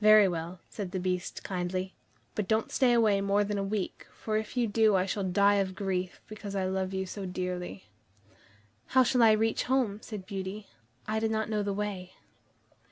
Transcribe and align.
"Very 0.00 0.28
well," 0.28 0.60
said 0.68 0.92
the 0.92 1.00
Beast 1.00 1.42
kindly, 1.42 1.96
"but 2.36 2.46
don't 2.46 2.70
stay 2.70 2.92
away 2.92 3.20
more 3.20 3.42
than 3.42 3.58
a 3.58 3.64
week, 3.64 4.06
for 4.12 4.36
if 4.36 4.56
you 4.56 4.68
do, 4.68 4.94
I 4.94 5.06
shall 5.06 5.24
die 5.24 5.56
of 5.56 5.74
grief, 5.74 6.20
because 6.28 6.54
I 6.54 6.66
love 6.66 6.94
you 6.94 7.04
so 7.04 7.26
dearly." 7.26 7.86
"How 8.94 9.02
shall 9.02 9.24
I 9.24 9.32
reach 9.32 9.64
home?" 9.64 9.98
said 10.02 10.24
Beauty; 10.24 10.68
"I 11.08 11.18
do 11.18 11.28
not 11.28 11.50
know 11.50 11.64
the 11.64 11.72
way." 11.74 12.12